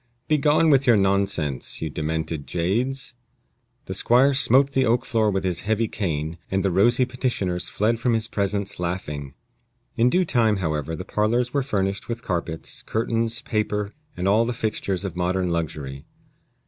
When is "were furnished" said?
11.53-12.09